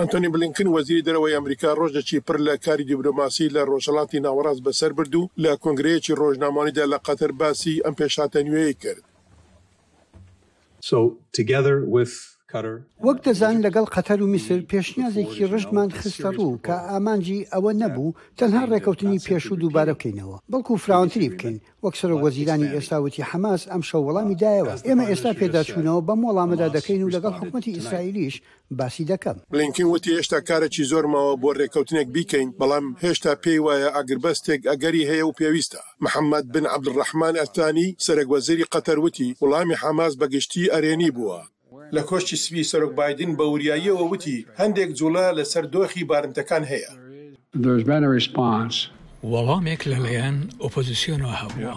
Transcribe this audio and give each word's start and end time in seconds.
ئەنتۆنی 0.00 0.28
بلینکن 0.34 0.68
وەزیری 0.76 1.06
دەرەوەی 1.06 1.34
ئەمریکا 1.38 1.68
ڕۆژدەچی 1.80 2.24
پڕ 2.26 2.38
لە 2.46 2.54
کاری 2.64 2.88
دیبلۆماسی 2.90 3.52
لە 3.54 3.62
ڕۆژەڵاتی 3.70 4.22
ناوەڕاست 4.26 4.62
بەسەر 4.66 4.92
بردو 4.98 5.22
لە 5.44 5.52
کنگرەیەکی 5.64 6.18
ڕۆژنامانیدا 6.20 6.84
لە 6.92 6.98
قەتەر 7.06 7.30
باسی 7.40 7.74
ئەم 7.84 7.94
پێشاتە 8.00 8.40
نوێی 8.48 8.74
کرد. 8.82 9.02
So 10.88 10.96
together 11.38 11.74
with 11.96 12.12
وەک 13.06 13.18
دەزان 13.26 13.56
لەگەڵ 13.64 13.84
قەتەر 13.94 14.18
و 14.22 14.26
میسر 14.34 14.60
پێشنیازێکی 14.70 15.48
ڕژمان 15.52 15.88
خستە 15.98 16.30
ڕوو 16.36 16.58
کە 16.66 16.76
ئامانجی 16.90 17.46
ئەوە 17.52 17.72
نەبوو 17.82 18.14
تەنها 18.38 18.62
ڕێکەوتنی 18.72 19.22
پێش 19.26 19.44
و 19.52 19.56
دووبارە 19.62 19.92
بکەینەوە 19.96 20.38
بەڵکو 20.52 20.74
فراونتری 20.84 21.28
بکەین 21.32 21.56
وەکسەر 21.84 22.10
وەزیرانی 22.24 22.72
ئێستاوتی 22.74 23.22
حماس 23.30 23.62
ئەم 23.72 23.82
شەو 23.88 24.02
وەڵامی 24.06 24.38
دایەوە 24.42 24.74
ئێمە 24.88 25.04
ئێستا 25.10 25.32
پێداچوونەوە 25.40 26.02
بەم 26.08 26.20
وەڵامەدا 26.26 26.66
دەکەین 26.76 27.02
و 27.04 27.12
لەگەڵ 27.16 27.32
حکوومەتی 27.38 27.74
ئیسرائیلیش 27.78 28.34
باسی 28.78 29.04
دەکەم 29.12 29.36
بلینکین 29.52 29.86
وتی 29.94 30.10
هێشتا 30.16 30.38
کارێکی 30.48 30.84
زۆرمەوە 30.90 31.32
بۆ 31.42 31.50
ڕێکەوتنێک 31.60 32.08
بیکەین 32.14 32.48
بەڵام 32.60 32.86
هێشتا 33.04 33.32
پێی 33.42 33.60
وایە 33.66 33.88
ئەگربەستێک 33.96 34.60
ئەگەری 34.70 35.08
هەیە 35.10 35.24
و 35.26 35.36
پێویستە 35.38 35.80
محەممەد 36.04 36.46
بن 36.54 36.64
عبدڕحمان 36.74 37.34
ئەستانی 37.40 37.88
سەرەک 38.04 38.28
وەزیری 38.32 38.68
قەتەروتی 38.74 39.28
وڵامی 39.42 39.76
حماس 39.82 40.12
بەگشتی 40.20 40.70
ئەرێنی 40.74 41.10
بووە 41.16 41.40
لە 41.96 42.02
کۆشتی 42.10 42.36
سوی 42.44 42.62
سەرۆک 42.70 42.92
بادن 43.00 43.30
بە 43.38 43.44
وریاییەوە 43.52 44.04
وتی 44.12 44.46
هەندێک 44.60 44.90
جوڵە 44.98 45.26
لەسەر 45.38 45.64
دۆخی 45.74 46.06
بارنتەکان 46.10 46.64
هەیە. 46.72 46.90
وەڵامێک 49.32 49.80
لەلایەن 49.90 50.36
ئۆپۆزیسیۆنەوە 50.62 51.34
هەبووە 51.40 51.72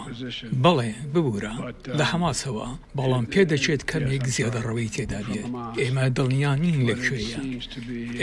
بەڵێ 0.63 0.91
ببوورە 1.13 1.53
لە 1.99 2.05
هەماسەوە 2.11 2.67
بەڵام 2.97 3.25
پێدەچێت 3.33 3.81
کەمێک 3.91 4.23
زیادەڕەوەی 4.35 4.91
تێدابێت 4.95 5.47
ئێمە 5.81 6.05
دڵنیانین 6.17 6.77
لەکوێیە 6.89 7.41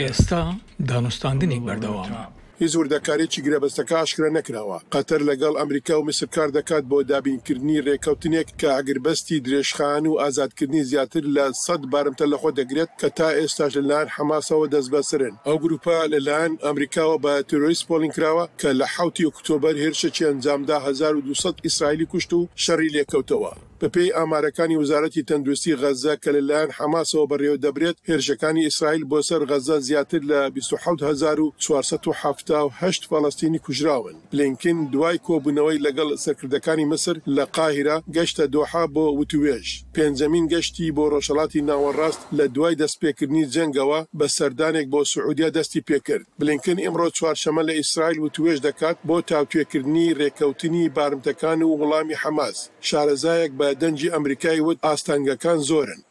ئێستا 0.01 0.43
دانوستاندنی 0.89 1.59
بەردەوامە 1.65 2.23
هیچ 2.63 2.73
وردەکارێکی 2.79 3.43
گرەبەستەکە 3.45 3.95
ئاشکرا 3.99 4.29
نەکراوە 4.37 4.77
قەتەر 4.93 5.21
لەگەڵ 5.29 5.53
ئەمریکا 5.59 5.93
و 5.97 6.05
مسر 6.09 6.27
کار 6.35 6.49
دەکات 6.57 6.83
بۆ 6.91 6.97
دابینکردنی 7.11 7.83
ڕێکەوتنێک 7.87 8.47
کە 8.59 8.69
ئەگربەستی 8.77 9.41
درێژخان 9.45 10.03
و 10.07 10.19
ئازادکردنی 10.23 10.83
زیاتر 10.91 11.23
لە 11.35 11.45
سەد 11.65 11.81
بارمتە 11.93 12.25
لەخۆ 12.33 12.49
دەگرێت 12.59 12.91
کە 12.99 13.07
تا 13.17 13.29
ئێستاش 13.39 13.73
لەلاەن 13.81 14.07
حماسەوە 14.15 14.65
دەستبەسرن 14.73 15.35
ئەو 15.47 15.57
گروپا 15.63 15.95
لەلاەن 16.13 16.51
ئەمریکاوە 16.65 17.17
بە 17.23 17.33
تروریست 17.49 17.83
پۆلین 17.89 18.11
کراوە 18.15 18.45
کە 18.61 18.69
لە 18.79 18.85
حوتی 18.95 19.25
ئۆکتۆبەر 19.27 19.75
هێرشەکی 19.83 20.27
ئەنجامدا 20.27 20.77
1200 20.87 21.55
ئیسرائیلی 21.65 22.05
کوشت 22.11 22.31
و 22.33 22.47
شەڕی 22.63 22.91
لێکەوتەوە 22.95 23.53
بەپی 23.81 24.07
ئامارەکانی 24.17 24.77
وزارەتی 24.83 25.23
تەندروستی 25.29 25.75
غەزە 25.81 26.13
کە 26.23 26.29
لەلایەن 26.35 26.71
حماسەوە 26.77 27.25
بەڕێوە 27.31 27.57
دەبرێت 27.65 27.97
هێرشەکانی 28.09 28.65
ئیسرائیل 28.67 29.03
بۆ 29.11 29.19
سەر 29.29 29.41
غەزە 29.49 29.77
زیاتر 29.87 30.21
لە 30.29 30.39
24 30.55 31.03
1970 31.03 32.50
1970 32.53 33.09
فلستینی 33.19 33.59
کوژراون 33.59 34.15
بلینکن 34.31 34.77
دوای 34.93 35.17
کۆبوونەوەی 35.25 35.79
لەگەڵ 35.85 36.09
سەرکردەکانی 36.25 36.85
مسر 36.91 37.15
لە 37.35 37.45
قاهرا 37.55 37.97
گەشتە 38.15 38.45
دۆحا 38.53 38.83
بۆ 38.95 39.05
وتوێژ 39.19 39.67
پێنجەمین 39.95 40.45
گەشتی 40.53 40.93
بۆ 40.95 41.03
ڕۆژەڵاتی 41.13 41.65
ناوەڕاست 41.69 42.21
لە 42.37 42.45
دوای 42.55 42.77
دەستپێکردنی 42.81 43.45
جەنگەوە 43.53 43.99
بە 44.17 44.27
سەردانێک 44.37 44.87
بۆ 44.93 45.01
سعودیا 45.13 45.49
دەستی 45.57 45.85
پێکرد 45.89 46.25
بلینکن 46.39 46.77
ئمڕۆ 46.85 47.07
چوارشەمە 47.17 47.61
لە 47.69 47.73
ئیسرائیل 47.79 48.19
وتوێژ 48.21 48.57
دەکات 48.67 48.97
بۆ 49.07 49.17
تاوتێکردنی 49.29 50.07
ڕێکەوتنی 50.19 50.85
بارمتەکان 50.95 51.59
و 51.63 51.75
وڵامی 51.81 52.19
حەماز 52.23 52.57
شارەزایەک 52.89 53.51
بە 53.59 53.67
دەنجی 53.81 54.13
ئەمریکای 54.13 54.59
وت 54.67 54.77
ئاستانگەکان 54.87 55.59
زۆرن 55.69 56.01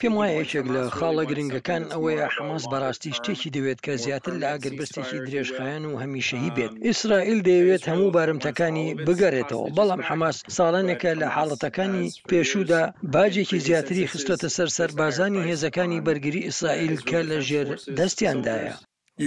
پێم 0.01 0.15
وایە 0.19 0.35
یەکێک 0.43 0.67
لە 0.75 0.83
خاڵە 0.99 1.25
گرنگەکان 1.31 1.83
ئەوەیە 1.93 2.27
حماس 2.35 2.65
بەڕاستی 2.73 3.15
شتێکی 3.19 3.53
دەوێت 3.57 3.81
کە 3.87 3.93
زیاتر 4.05 4.35
لە 4.43 4.47
ئاگربستێکی 4.53 5.23
درێژخایەن 5.27 5.83
و 5.87 5.99
هەمیشەهی 6.03 6.55
بێت 6.57 6.73
ئیسرائیل 6.87 7.39
دەیەوێت 7.49 7.83
هەموو 7.91 8.15
بارمتەکانی 8.17 8.87
بگەڕێتەوە 9.07 9.67
بەڵام 9.77 10.03
حماس 10.09 10.37
ساڵانێکە 10.57 11.13
لە 11.21 11.27
حاڵەتەکانی 11.37 12.07
پێشودا 12.31 12.83
باجێکی 13.15 13.59
زیاتری 13.67 14.09
خستۆتە 14.13 14.49
سەر 14.57 14.69
سەربازانی 14.77 15.47
هێزەکانی 15.49 16.03
بەرگری 16.07 16.45
ئیسرائیل 16.49 16.95
کە 17.11 17.19
لە 17.31 17.39
ژێر 17.49 17.69
دەستیاندایە 17.99 18.75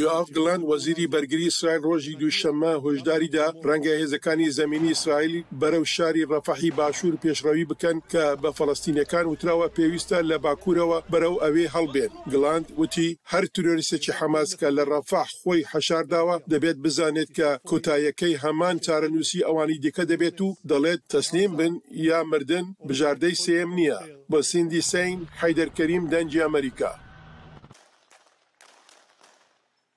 یواف 0.02 0.28
گڵند 0.38 0.62
وەزیری 0.72 1.06
بەرگری 1.14 1.48
ئیسرائیل 1.50 1.81
ڕۆژی 1.90 2.16
دووشەممە 2.22 2.74
هۆشداریدا 2.86 3.46
ڕەنگە 3.70 3.94
هێزەکانی 4.00 4.50
زمینی 4.59 4.92
ئیسرائیل 4.94 5.34
بەرەو 5.62 5.84
شاری 5.96 6.28
ڕەفەحی 6.31 6.72
باشوور 6.80 7.16
پێشڕەوی 7.24 7.70
بکەن 7.72 7.98
کە 8.12 8.24
بە 8.42 8.50
فەڵستینەکان 8.58 9.26
وتراوە 9.28 9.68
پێویستە 9.78 10.18
لە 10.30 10.38
باکوورەوە 10.46 11.00
بەرەو 11.12 11.36
ئەوێ 11.44 11.66
هەڵبێن 11.76 12.12
گڵاند 12.31 12.66
وتی 12.81 13.09
هەر 13.31 13.44
تورۆریسێکی 13.54 14.12
حەماسکە 14.20 14.68
لە 14.78 14.84
ڕەفاح 14.92 15.28
خۆی 15.40 15.62
حەشارداوە 15.72 16.36
دەبێت 16.52 16.78
بزانێت 16.84 17.30
کە 17.38 17.50
کۆتایەکەی 17.70 18.40
هەمان 18.44 18.75
چارەنووسی 18.86 19.46
ئەوانی 19.48 19.78
دیکە 19.84 20.04
دەبێت 20.12 20.38
و 20.46 20.50
دەڵێت 20.70 21.02
تەسلیم 21.14 21.52
بن 21.60 21.74
یا 22.10 22.20
مردن 22.31 22.66
بژاردەی 22.88 23.36
سێم 23.46 23.70
نییە 23.78 24.00
بە 24.31 24.40
سندی 24.52 24.81
سین 24.92 25.20
حیدەرکەریم 25.40 26.04
دەنجی 26.14 26.44
ئەمریکا. 26.48 26.92